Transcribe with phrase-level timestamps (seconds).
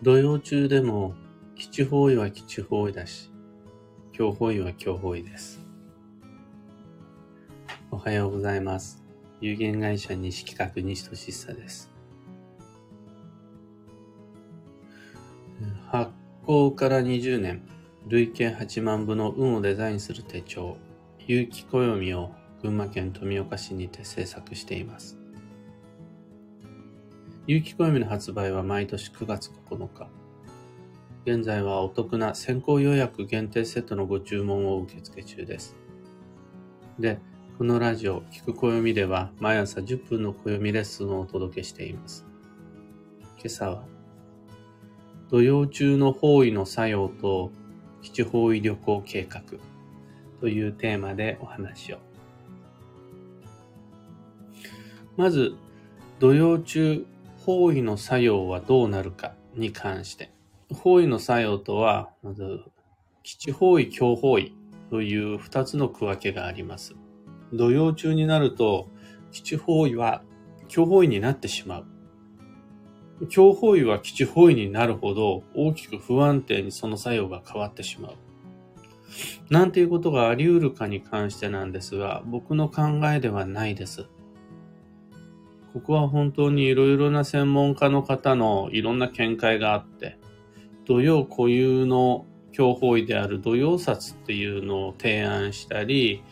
[0.00, 1.14] 土曜中でも
[1.56, 3.32] 基地方位は基地方位だし、
[4.12, 5.58] 強方位は強方位です。
[7.90, 9.02] おはようございます。
[9.40, 11.90] 有限会社西企画西俊久です。
[15.90, 16.12] 発
[16.46, 17.62] 行から20年、
[18.06, 20.76] 累計8万部の運をデザインする手帳、
[21.26, 22.30] 有機暦を
[22.62, 25.17] 群馬県富岡市にて制作しています。
[27.48, 30.10] 有機暦の発売は毎年9月9日。
[31.24, 35.74] 現在はお得な先行予約限定セットのご注文を受付中です。
[36.98, 37.18] で、
[37.56, 42.26] このラジオ、聞く暦では毎朝10分の暦レッスンをお届けしています。
[43.38, 43.84] 今朝は、
[45.30, 47.50] 土曜中の方位の作用と
[48.02, 49.40] 基地方位旅行計画
[50.42, 51.98] というテーマでお話を。
[55.16, 55.54] まず、
[56.18, 57.06] 土曜中
[57.48, 60.30] 方位の作用はどうなるかに関して。
[60.70, 62.60] 方位の作用とは、まず、
[63.22, 64.54] 基地方位、強方位
[64.90, 66.94] という二つの区分けがあります。
[67.54, 68.90] 土曜中になると、
[69.32, 70.22] 基地方位は
[70.68, 71.86] 強方位になってしま
[73.20, 73.26] う。
[73.28, 78.12] 強方位は基地方位になるほど大きく不安定にその作用が変わってしまう。
[79.48, 84.06] なんていうことがあり得るかに関してなんですが、僕の考えではないです。
[85.78, 90.18] ここは本当にいろいろな専門家の方のいろんな見解があって、
[90.86, 96.24] 土曜固有の強法医である土曜札っていうのを提案したり、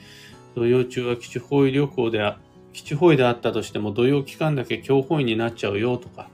[0.56, 2.34] 土曜中は基地方位旅行で
[2.72, 6.28] 基地方位であったとしても土曜期間だけ強法医になっちゃうよとか、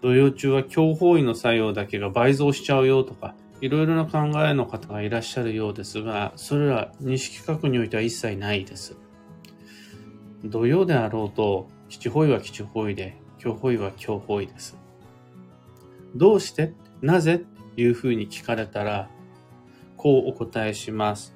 [0.00, 8.96] 土曜中は強法医の作用だけが倍増しちゃうよとか、いろいろな考えの方がいらっしゃるようですが、それら西企画においては一切ないです。
[10.44, 14.76] 土曜であろうと、基地方位は基地方位で、強方位は強方位です。
[16.14, 17.38] どうしてなぜ
[17.74, 19.08] というふうに聞かれたら、
[19.96, 21.34] こうお答えします。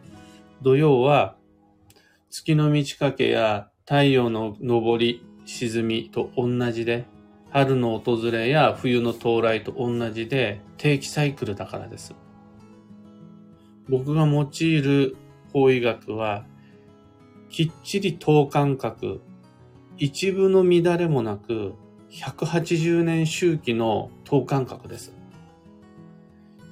[0.63, 1.37] 土曜は
[2.31, 7.05] 月の満ち欠けや太陽の昇り、沈みと同じで、
[7.51, 12.15] 春の訪れや冬の到来と同じで定期サイクルだからです。
[13.89, 15.17] 僕が用いる
[15.53, 16.47] 法医学は、
[17.51, 19.21] きっちり等間隔、
[19.97, 21.75] 一部の乱れもなく、
[22.11, 25.15] 180年周期の等間隔です。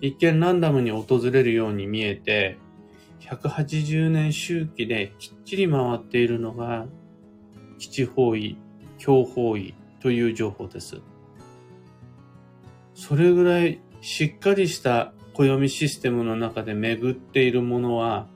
[0.00, 2.59] 一見ランダムに訪れるように見えて、
[3.20, 6.86] 180年周期できっちり回っているのが、
[7.78, 8.56] 基地方位、
[8.98, 11.00] 強方位という情報です。
[12.94, 18.26] それぐらいしっかりした暦システムの中で巡っているものは、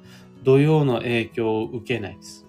[0.43, 2.44] 土曜の影響を受けないです。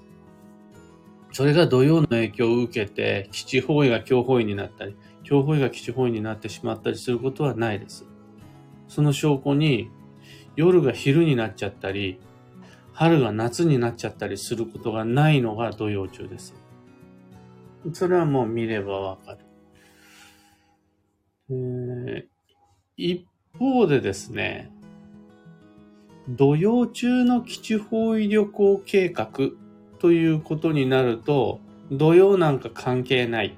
[1.35, 8.06] それが土曜の影響を受けて、基地方位が強方位になったり、強方位が基地方位になってしまったりすることはないです。
[8.88, 9.91] その証拠に、
[10.56, 12.22] 夜が昼になっちゃったり、
[12.94, 16.53] 春が夏になっちゃったりすることがないのが土曜中です。
[17.91, 19.40] それはもう見ればわかる。
[22.07, 22.28] え、
[22.95, 23.28] 一
[23.59, 24.72] 方でですね、
[26.29, 29.28] 土曜中の基地方位旅行計画
[30.00, 31.59] ということになると、
[31.91, 33.57] 土曜なんか関係ない。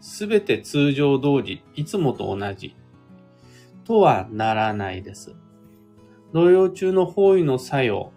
[0.00, 2.76] すべて通常通り、いつもと同じ。
[3.84, 5.34] とはならないです。
[6.32, 8.12] 土曜中の方位の作用。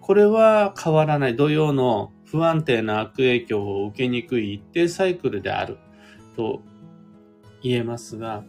[0.00, 1.36] これは変わらない。
[1.36, 5.78] 土曜の不安定な悪影響を受けにくい一定サイクルである。
[6.36, 6.60] と
[7.62, 8.44] 言えますが、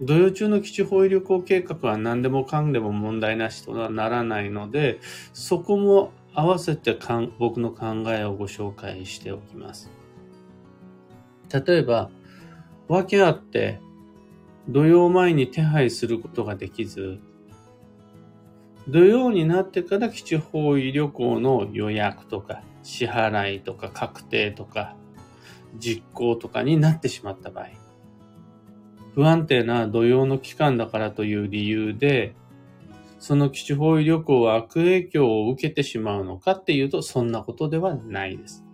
[0.00, 5.00] 土曜中の基地方位旅行計画は何でもかんでも問題なしとはならないので、
[5.32, 9.90] そこも合わせてかん僕の考えをご紹介しておきます。
[11.66, 12.10] 例えば、
[12.88, 13.80] 訳あって、
[14.68, 17.20] 土曜前に手配することができず、
[18.86, 24.94] 土曜になってから基地方位旅行の予約とか支払いとか確定とか
[25.78, 27.68] 実行とかになってしまった場合、
[29.14, 32.34] 不安定な土曜の期間だからという理由で
[33.18, 38.64] その基地方位旅行は悪影響を受けてしまうのかっていうと、そんなことではないです。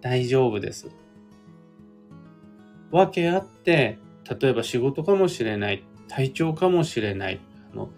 [0.00, 0.88] 大丈夫です。
[2.90, 3.98] わけあって、
[4.40, 7.40] 例えば仕事かもしれない、体調かもしれない、
[7.72, 7.90] あの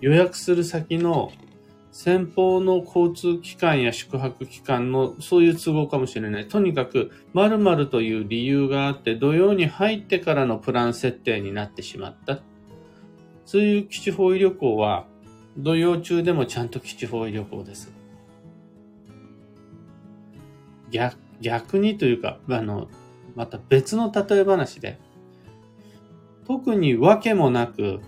[0.00, 1.32] 予約する先の
[1.92, 6.48] 先方の交通機関や宿泊機関のそういう都合かもしれない。
[6.48, 12.40] とにかく、〇〇という理由があって、土曜に入ってからのプラン設定になってしまった。
[13.52, 15.04] そういう基地方位旅行は、
[15.58, 17.92] 土曜中でもちゃんと基地方位旅行です。
[20.90, 22.88] 逆、逆にというか、あの、
[23.34, 24.98] また別の例え話で、
[26.46, 28.00] 特に訳もなく、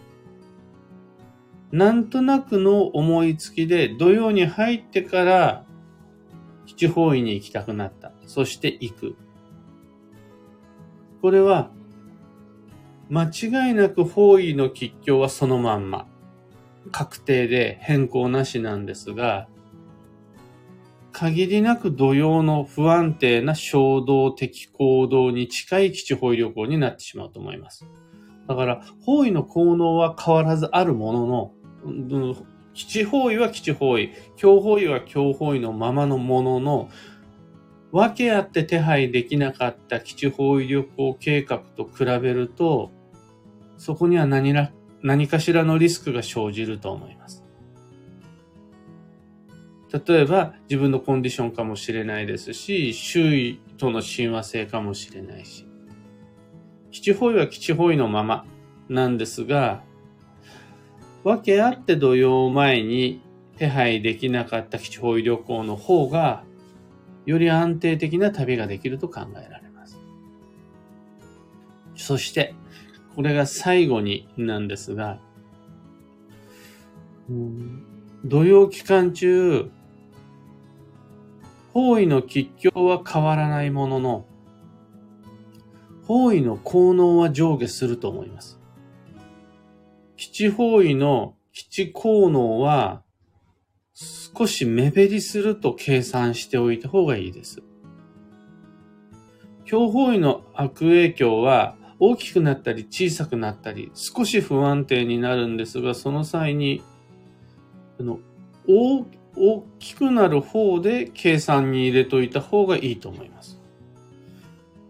[1.72, 5.66] なんとなくの思いつきで土曜に入ってから
[6.64, 8.12] 基地方位に行きたくなった。
[8.26, 9.16] そして行く。
[11.20, 11.70] これは
[13.10, 16.06] 間違いなく方位の吉凶はそのまんま。
[16.92, 19.48] 確定で変更なしなんですが、
[21.12, 27.86] 限りなく土曜の不安定な衝動的行動に近い基地方位旅行になってしまうと思います。
[28.48, 32.34] だから、方位の効能は変わらずあるものの、
[32.74, 36.88] 基地方位は基地方位、強方位は強方位のままのものの、
[37.94, 42.90] 分け合って手配できなかった基地方位旅行計画と比べると、
[43.78, 47.44] そこには何ら何かしらのリスクが生じると思います。
[49.92, 55.64] 例えば自分のコンディションかもしれないですし、周囲との親和性かもしれないし。
[56.90, 58.44] 基地方位は基地方位のまま
[58.88, 59.84] なんですが、
[61.22, 63.22] 分けあって土曜前に
[63.56, 66.42] 手配できなかった基地方位旅行の方が
[67.26, 69.98] より安定的な旅ができると考えられます。
[71.96, 72.54] そして、
[73.14, 75.18] これが最後になんですが、
[78.24, 79.70] 土曜期間中、
[81.72, 84.26] 方位の吉凶は変わらないものの、
[86.06, 88.60] 方位の効能は上下すると思います。
[90.16, 93.03] 基地方位の基地効能は
[93.94, 97.62] 少し目減りすると計算しておいた方がいいです。
[99.64, 106.82] 強方位の悪影響は大きくなったり小さくなったり少し不安定になるんですが、その際に、
[108.00, 108.18] あの
[108.68, 109.06] 大
[109.36, 113.60] 大きくなる方で計算に入れといた方がいいと思います。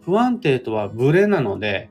[0.05, 1.91] 不安定とはブレなので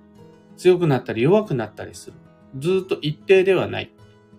[0.58, 2.14] 強くなったり弱くなったりする。
[2.58, 3.92] ずっと一定ではない。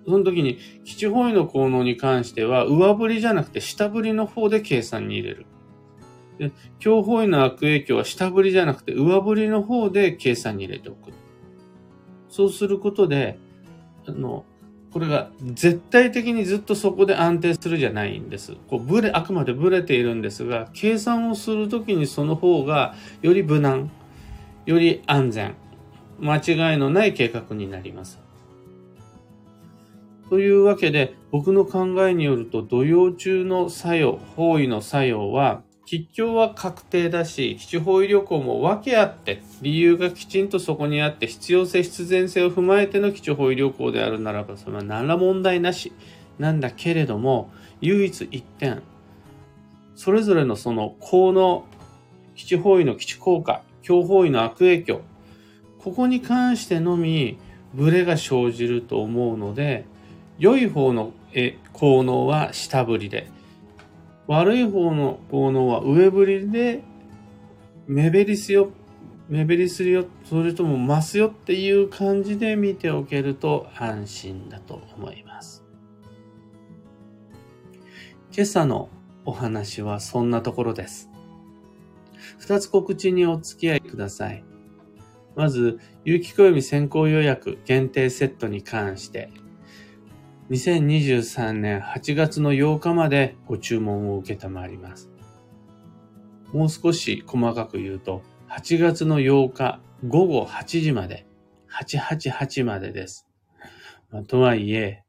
[0.06, 5.47] その時に基地方位の効能に関しては上振りじゃなくて下振りの方で計算に入れる。
[6.39, 11.12] で強方位の悪影響は下振りじゃなくて上振りの方で計算に入れておく。
[12.29, 13.39] そうすることで、
[14.09, 14.45] あの、
[14.93, 18.56] これが絶対的にずっとそこで安定するじゃないんです。
[18.69, 23.89] こうブレ、あくまでブレているんですが、計算をするときにその方がより無難、
[24.67, 25.55] より安全、
[26.19, 28.24] 間違いのない計画になります。
[30.31, 45.93] というわけで、僕の考えによると、土曜中の作用、方位の作用は、吉凶は確定だし、基地方位旅行も分け合って、理由がきちんとそこにあって、必要性、必然性を踏まえての基地方位旅行であるならば、それは何ら問題なし
[46.38, 47.50] なんだけれども、
[47.81, 48.82] 唯一一点、
[49.94, 51.65] それぞれのその効能、
[52.35, 55.03] 基地方位の基地効果、強方位の悪影響、
[55.79, 57.37] ここに関してのみ、
[57.75, 59.85] ブレが生じると思うので、
[60.39, 61.13] 良い方の
[61.73, 63.29] 効能は下振りで、
[64.27, 66.83] 悪い方の効能は上振りで
[67.87, 68.71] 目減りすよ、
[69.29, 75.65] 目減りするよ、それとも増すよっていう感じで見ておけると安心だと思います。
[78.33, 78.89] 今朝の
[79.25, 81.11] お話はそんなところです。
[82.39, 84.45] 二つ告知にお付き合いください。
[85.37, 89.31] まず、有機暦先行予約限定セットに関して
[90.51, 95.10] 2023年8月の8日までご注文を受けたまります。
[96.53, 101.27] もう少し細かく言うと、8月の8日午後8時まで、
[101.72, 103.27] 888までです。
[104.10, 105.03] まあ、とはいえ、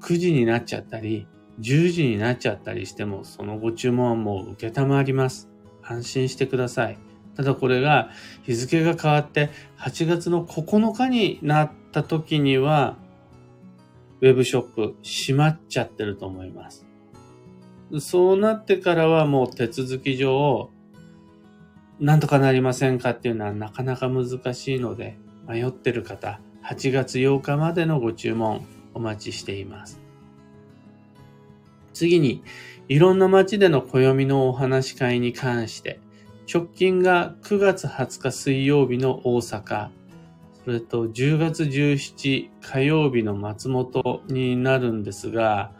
[0.00, 1.26] 9時になっちゃったり、
[1.60, 5.50] 10時になっちゃったりしても、そのご注文はもう受けたまります。
[5.82, 6.98] 安心してください。
[7.36, 8.10] ただこれが
[8.42, 12.96] 日付が変わって8月の9日になった時には、
[14.20, 16.86] ウェブショップ閉まっちゃってると思います。
[18.00, 20.70] そうなってからはもう手続き上、
[22.00, 25.16] なんとかなりませんかっていうのはなかなか難しいので、
[25.48, 30.00] 迷ってる方、8月8日までのご注文お待ちしています。
[31.94, 32.42] 次に、
[32.88, 36.00] いろんな街での暦のお話し会に関して、
[36.52, 39.88] 直近が9月20日水曜日の大阪、
[40.68, 45.72] それと10月17火曜日の松本になるんですが、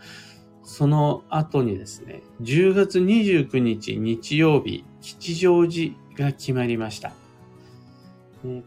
[0.63, 7.13] その後にですね、10月29日日曜日、吉祥寺が決まりました。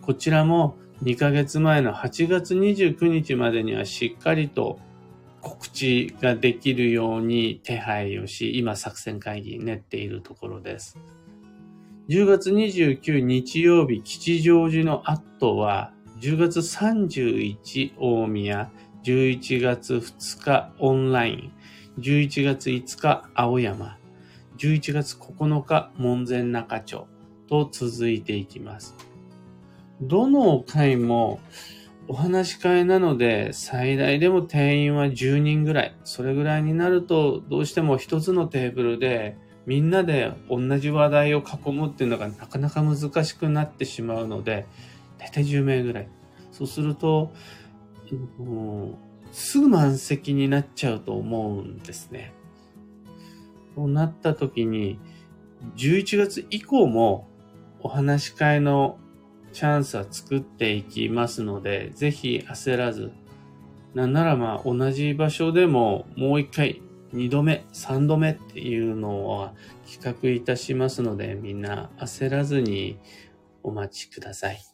[0.02, 4.78] こちらも2ヶ月前の8月29日までにはしっかりと
[5.42, 11.00] 告知ができるように手配をし、今作戦会議練っているところです。
[12.10, 18.70] 10月29日曜日吉祥寺の後は10月31大宮、
[19.04, 21.52] 11月2日オンライン、
[22.00, 23.98] 11月5日青山、
[24.60, 27.08] 11月9日門前仲町
[27.50, 28.96] と続いていきます。
[30.00, 31.40] どの回も
[32.08, 35.96] お話し会なので最大でも定員は10人ぐらい。
[36.04, 44.68] それぐらいになるとどうしても一つのテーブルでみんなで同じ話題を囲むっていうのがなかなか難しくなってしまうので、
[45.22, 46.08] 大体10名ぐらい。
[46.52, 47.32] そうすると、
[48.38, 48.96] もう
[49.32, 52.34] すぐ満席になっちゃうと思うんですね。
[53.76, 55.00] そうなった時に、
[55.78, 57.28] 11月以降も
[57.82, 58.98] お話し会の
[59.54, 63.12] チャンスは作っていきますので、ぜひ焦らず、
[63.94, 66.82] なんならまあ同じ場所でももう一回、
[67.14, 69.54] 二度目、三度目っていうのは
[69.86, 72.98] 企画いたしますので、みんな焦らずに
[73.64, 74.71] お待ちください。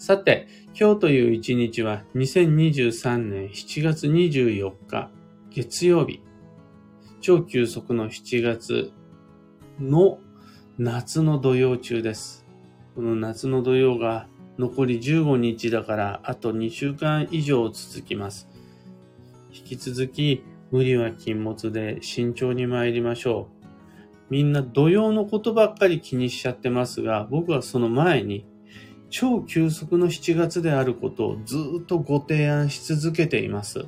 [0.00, 5.10] さて、今日という一日は2023年7月24日
[5.50, 6.22] 月曜日、
[7.20, 8.92] 超急速の7月
[9.78, 10.18] の
[10.78, 12.46] 夏の土曜中です。
[12.94, 14.26] この夏の土曜が
[14.58, 18.48] 残り15日だからあと2週間以上続きます。
[19.52, 23.66] 引き続き無理は禁物で慎重に参りましょう。
[24.30, 28.46] みんな土曜のことばっかり気にしちゃってますが、僕はその前に
[29.10, 33.84] 超急速の7月であることをずっとご提案し続けています。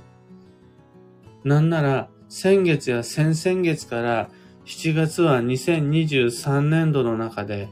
[1.45, 4.31] なんなら先月や先々月から
[4.65, 7.69] 7月は2023年度の中で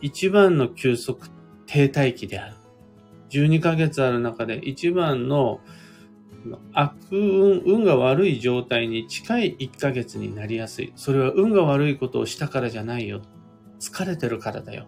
[0.00, 1.28] 一番の休息
[1.66, 2.56] 停滞期である。
[3.30, 5.60] 12ヶ月ある中で一番の
[6.72, 10.92] 悪運、運が悪い状態に近い1ヶ月になりやすい。
[10.96, 13.22] それは運が悪いことをしたからじゃないよ。
[13.80, 14.86] 疲れてるからだよ。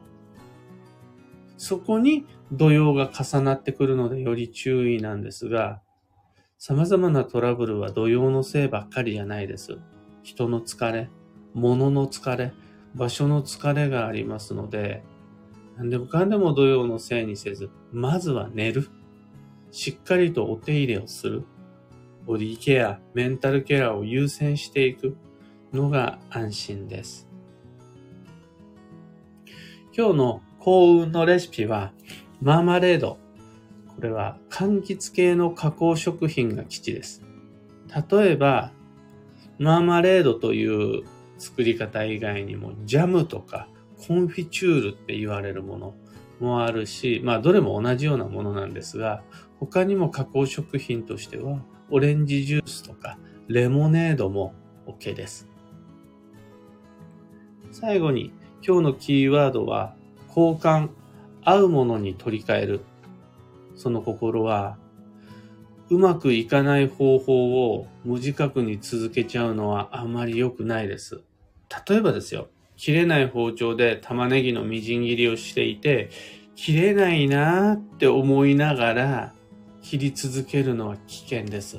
[1.56, 5.80] そこに土曜が重なってくるのでより注意なんですが、
[6.58, 9.78] 様々なトラブルは土曜のせいばっかりじゃないです。
[10.22, 11.10] 人の疲れ、
[11.54, 12.52] 物の疲れ、
[12.94, 15.02] 場所の疲れがありますので、
[15.76, 18.88] 何でもかんでも土曜のせいにせず、まずは寝る。
[19.70, 21.44] しっかりとお手入れをする。
[22.24, 25.16] ボディケア、メンタルケアを優先していく
[25.72, 27.28] のが安心です。
[29.96, 31.92] 今日の幸運のレシピは、
[32.42, 33.18] マーマレード。
[33.94, 37.22] これは柑橘系の加工食品が基地です。
[38.10, 38.72] 例えば、
[39.60, 41.04] マーマレードという
[41.38, 43.68] 作り方以外にも、ジャムとか
[44.08, 45.94] コンフィチュールって言われるもの
[46.40, 49.22] もあるし、まあどれも同じようなものなんですが、
[49.60, 54.52] 他にも加工食品としては、オレンジジュースとかレモネードも
[54.88, 55.48] OK です。
[57.70, 58.32] 最後に
[58.66, 59.94] 今日のキーワードは
[60.36, 60.90] 交換、
[61.42, 62.80] 合うものに取り替える。
[63.74, 64.76] その心は
[65.88, 71.22] うまくいかない方法を無自覚に続けちゃうのはあまり良くないです。
[71.88, 76.10] 例えばですよ、切れない包丁で玉ねぎのみじん切りをしていて、
[76.56, 79.34] 切れないなーって思いながら
[79.80, 81.78] 切り続けるのは危険です。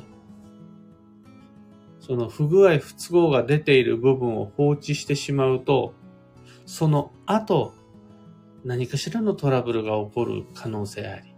[1.99, 5.93] その不具合不都合が出ている部分を放置してしまうと、
[6.65, 7.73] その後、
[8.67, 11.33] 何かしらのトラブルが起こる可能性あり。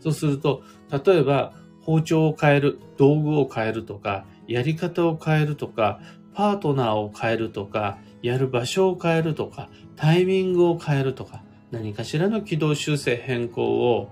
[0.00, 0.62] そうすると、
[1.04, 5.98] 例えば包丁を変える、道具を変えるとか、やり方を変えるとか、
[6.34, 14.10] パートナーを変えるとか、やる場所を変えるとか、タイミングを変えるとか、何かしらの軌道修正変更を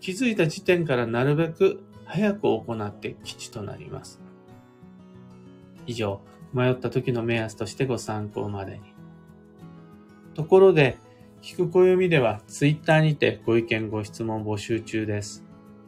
[0.00, 4.20] 気づいた時点からなるべく早く行って基地となります。
[5.86, 6.20] 以上、
[6.52, 8.80] 迷った時の目安としてご参考までに。
[10.34, 10.98] ところで、
[11.42, 15.42] 聞く暦ではツイッターにてご意見ご質問募集中です。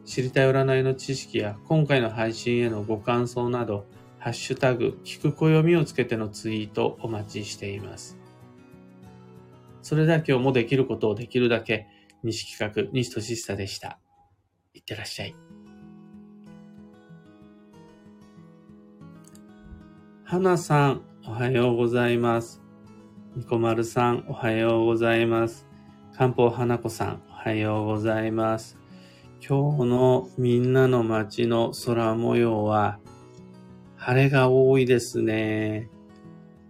[0.07, 3.85] 知りたい占いの知識や今回の配信へのご感想など、
[4.19, 8.19] ハッシュタグ、聞く暦をつけてのツイートお待ちしています。
[9.83, 11.87] それでは今日もできることをできるだけ、
[12.23, 13.99] 西企画、西俊久でした。
[14.73, 15.35] いってらっしゃい。
[20.25, 22.62] 花さん、おはようございます。
[23.35, 25.67] ニコマルさん、おはようございます。
[26.15, 28.77] 漢方花子さん、おはようございます。
[29.41, 32.99] 今日のみんなの街の空模様は、
[33.97, 35.89] 晴れが多いですね。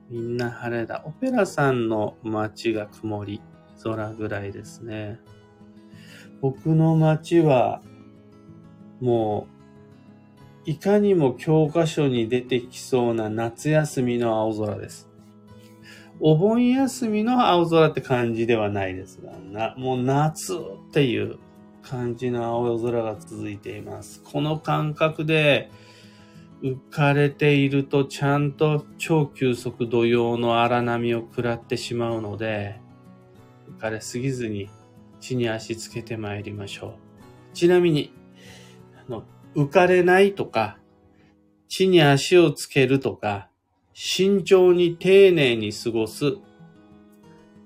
[0.09, 1.03] みんな晴れだ。
[1.05, 3.41] オペラさんの街が曇り、
[3.83, 5.19] 空ぐらいですね。
[6.41, 7.83] 僕の街は、
[9.01, 9.49] も
[10.65, 15.12] う、いかにも教科書に出てきそうな夏休みの青空です。
[16.25, 20.59] お盆休みの青空って感じではないですが、な、もう夏っ
[20.93, 21.39] ていう
[21.83, 24.23] 感じの青空が続いています。
[24.23, 25.69] この感覚で
[26.63, 32.81] 浮かれているとちゃんと超急速土曜の荒波を食らってしまうので、
[33.69, 34.71] 浮かれすぎずに
[35.19, 36.99] 地に足つけて参りましょ
[37.53, 37.55] う。
[37.55, 38.15] ちなみに、
[39.09, 39.25] あの、
[39.57, 40.79] 浮かれないとか、
[41.67, 43.49] 地に足をつけるとか、
[43.95, 46.37] 慎重に丁寧に過ごす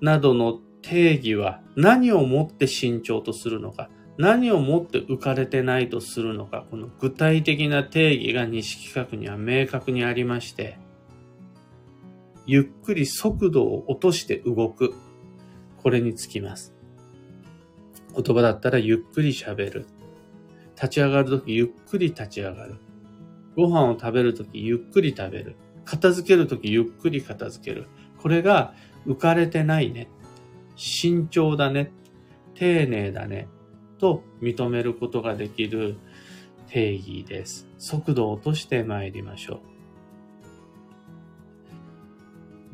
[0.01, 10.77] などの定義は何をもって慎重とするのか、何をもって浮かれてないとするのか、この具体的な定義が西企画には明確にありまして、
[12.45, 14.93] ゆっくり速度を落として動く。
[15.77, 16.73] これにつきます。
[18.15, 19.85] 言葉だったらゆっくり喋る。
[20.75, 22.77] 立ち上がるときゆっくり立ち上がる。
[23.55, 25.55] ご飯を食べるときゆっくり食べる。
[25.87, 27.87] 片付けるときゆっくり片付ける。
[28.21, 28.73] これが
[29.07, 30.09] 浮かれてないね。
[30.75, 31.91] 慎重だね。
[32.55, 33.47] 丁寧だね。
[33.97, 35.97] と認めることができる
[36.67, 37.67] 定義です。
[37.77, 39.61] 速度を落として参りましょ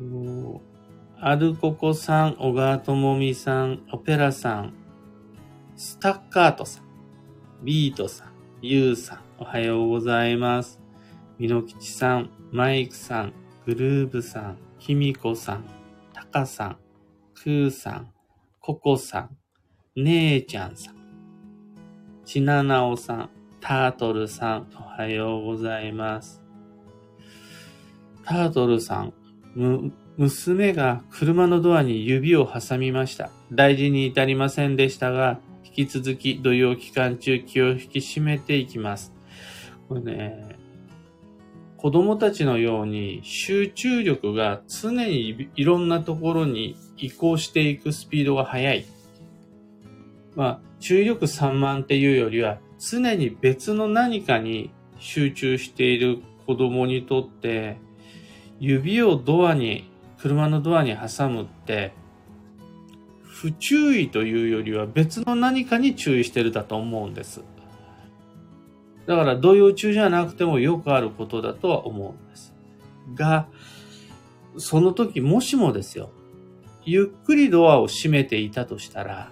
[0.00, 0.60] う。
[1.20, 4.74] アルココさん、小川智美さん、オペラさん、
[5.76, 6.84] スタッカートさん、
[7.62, 8.28] ビートさん、
[8.60, 10.83] ユウさん、おはようございます。
[11.36, 13.32] ミノキチさん、マイクさん、
[13.66, 15.64] グルーブさん、キミコさん、
[16.12, 16.76] タカさん、
[17.34, 18.12] クーさん、
[18.60, 19.36] ココさん、
[19.96, 20.94] 姉ちゃんさん、
[22.24, 26.40] ちななおさん、タートルさん、おはようございます。
[28.24, 29.12] タートルさん、
[29.56, 33.30] む、娘が車のドアに指を挟みました。
[33.50, 39.12] 大事に至りませんでしたが、引き続き土曜期間中気を引き締めていきます。
[39.88, 40.53] これね、
[41.84, 48.86] 子供たちのように集中力が常にいろんなところに移行していくスピードが速い。
[50.34, 57.76] まあ、注意力散漫っていうよりは常に別の何かに集中している子供にとって
[58.58, 61.92] 指をドアに、車のドアに挟むって
[63.20, 67.42] 不注意というよりは別の何かに注意してるだと思うんです。
[69.06, 72.54] だから動揺中じゃなくてもよくあることだとは思うんです。
[73.14, 73.48] が、
[74.56, 76.10] その時もしもですよ、
[76.84, 79.30] ゆっくりドアを閉めていたとしたら、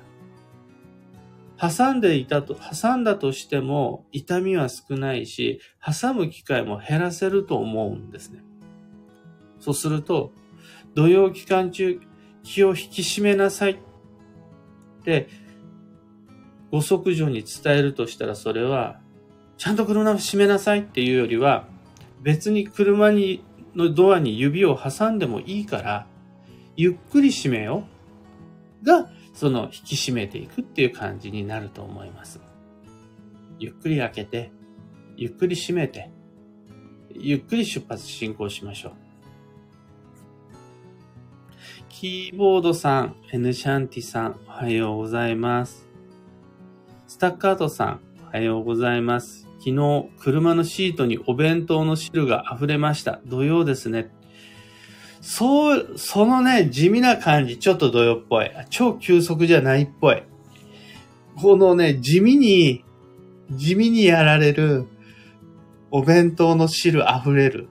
[1.59, 8.43] 挟んでいたと、挟んだとしても痛みは少ないし、挟む機会も減らせると思うんですね。
[9.61, 10.33] そうすると、
[10.95, 12.01] 土曜期間中、
[12.43, 13.77] 気を引き締めなさいっ
[15.05, 15.29] て、
[16.73, 19.02] ご息女に伝えるとしたらそれは
[19.59, 21.67] ちゃんと車を閉めなさいっていうよりは、
[22.21, 23.43] 別に車に、
[23.75, 26.07] のドアに指を挟んでもいいから、
[26.77, 27.85] ゆっくり閉めよ
[28.83, 28.87] う。
[28.87, 32.41] が、その引き締めていくっていう感じになると思います。
[33.59, 34.53] ゆっくり開けて、
[35.17, 36.11] ゆっくり閉めて、
[37.15, 38.93] ゆっくり出発進行しましょう。
[41.89, 45.89] キーボードさん、エヌシャンティさん、おはようございます。
[47.07, 48.01] スタッカートさん、
[48.33, 49.47] おはようございます。
[49.59, 53.21] 昨日、車のシートにお弁当の汁が溢れました。
[53.27, 54.11] 土曜ですね。
[55.21, 58.51] そう、そのね、地味な感じ、ちょっと土曜っぽい。
[58.71, 60.23] 超急速じゃないっぽい。
[61.37, 62.87] このね、地味に、
[63.51, 64.87] 地味にやられる、
[65.91, 67.69] お弁当の汁溢れる。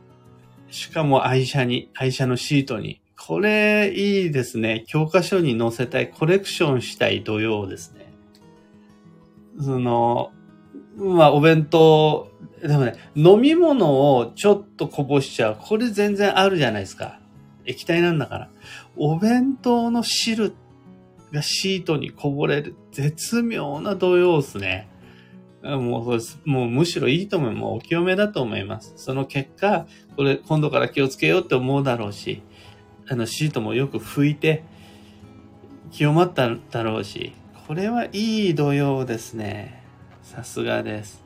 [0.70, 3.02] しかも愛車に、愛車のシートに。
[3.18, 4.84] これ、いいですね。
[4.88, 8.14] 教科書に載せたい、コレクションしたい土曜ですね。
[9.60, 10.32] その、
[10.98, 12.30] まあ、お弁当、
[12.62, 15.58] でもね、飲み物をちょっとこぼしちゃう。
[15.60, 17.20] これ全然あるじゃないですか。
[17.66, 18.50] 液体なんだから。
[18.98, 20.54] お弁当の汁
[21.32, 22.76] がシートにこぼれる。
[22.92, 24.90] 絶妙な土曜ですね。
[25.64, 27.52] もうそうです、もうむしろいいと思う。
[27.52, 28.94] もうお清めだと思います。
[28.98, 32.42] その結果、これ今度から気をつけようって思うだろうし、
[33.08, 34.64] あのシートもよく拭いて、
[35.92, 37.34] 清まっただろうし、
[37.68, 39.81] これはいい土曜ですね。
[40.32, 41.22] さすがです。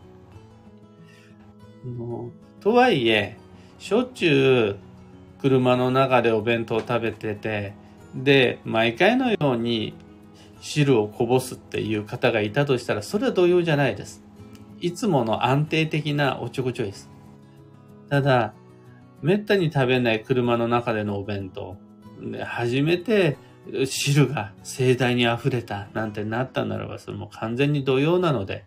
[1.86, 3.38] もうとはいえ、
[3.78, 7.74] しょっちゅう車の中でお弁当を食べてて、
[8.16, 9.94] で、毎回のように
[10.60, 14.24] 汁をこぼすっていう方がいたとしたら、それは同様じゃないです。
[14.82, 17.08] いつもの安定的なおちょこちょいです。
[18.10, 18.56] ただ、
[19.22, 21.78] めったに食べない車の中でのお弁当。
[22.20, 23.38] で初めて
[23.86, 28.66] 汁が盛大に溢れたなんてなったならば、それも完全に同様なので、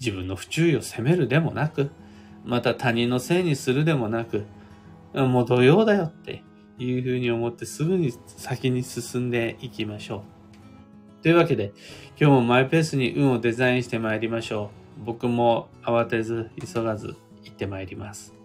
[0.00, 1.90] 自分の不注意を責めるでもなく、
[2.44, 4.44] また他人のせいにするでもなく、
[5.14, 6.42] もう同様だよって
[6.78, 10.24] いうふうに思ってすぐに先に進んでいきましょ
[11.20, 11.22] う。
[11.22, 11.72] というわけで、
[12.20, 15.04] 今日もマイペースに運をデザインしてまいりましょう。
[15.04, 18.37] 僕も慌てず、急がず、行ってまいります。